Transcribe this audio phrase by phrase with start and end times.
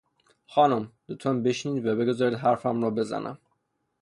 [0.47, 3.37] خانم، لطفا بنشینید و بگذارید حرفم را بزنم!